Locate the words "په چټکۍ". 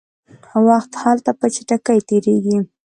1.39-1.99